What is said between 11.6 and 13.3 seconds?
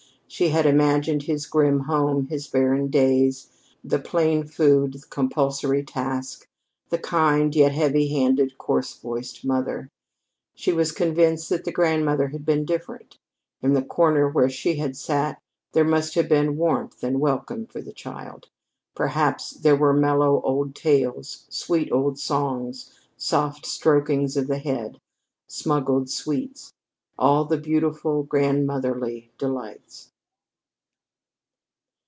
the grandmother had been different.